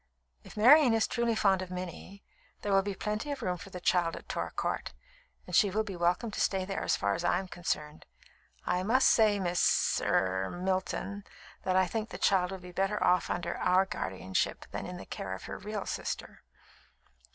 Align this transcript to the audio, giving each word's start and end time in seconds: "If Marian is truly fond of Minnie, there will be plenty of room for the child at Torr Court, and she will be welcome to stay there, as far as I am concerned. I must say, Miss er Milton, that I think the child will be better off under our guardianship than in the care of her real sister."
"If 0.43 0.57
Marian 0.57 0.95
is 0.95 1.05
truly 1.05 1.35
fond 1.35 1.61
of 1.61 1.69
Minnie, 1.69 2.23
there 2.63 2.73
will 2.73 2.81
be 2.81 2.95
plenty 2.95 3.29
of 3.31 3.43
room 3.43 3.57
for 3.57 3.69
the 3.69 3.79
child 3.79 4.15
at 4.15 4.27
Torr 4.27 4.49
Court, 4.49 4.93
and 5.45 5.55
she 5.55 5.69
will 5.69 5.83
be 5.83 5.95
welcome 5.95 6.31
to 6.31 6.41
stay 6.41 6.65
there, 6.65 6.81
as 6.81 6.95
far 6.97 7.13
as 7.13 7.23
I 7.23 7.37
am 7.37 7.47
concerned. 7.47 8.07
I 8.65 8.81
must 8.81 9.07
say, 9.07 9.39
Miss 9.39 10.01
er 10.03 10.49
Milton, 10.49 11.23
that 11.61 11.75
I 11.75 11.85
think 11.85 12.09
the 12.09 12.17
child 12.17 12.49
will 12.49 12.57
be 12.57 12.71
better 12.71 12.97
off 13.03 13.29
under 13.29 13.55
our 13.59 13.85
guardianship 13.85 14.65
than 14.71 14.87
in 14.87 14.97
the 14.97 15.05
care 15.05 15.35
of 15.35 15.43
her 15.43 15.59
real 15.59 15.85
sister." 15.85 16.41